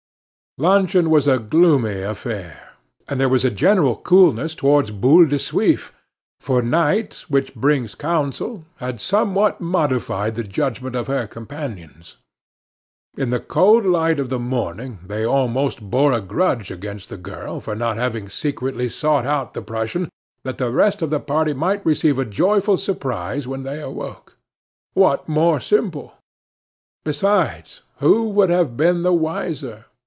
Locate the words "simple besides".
25.61-27.83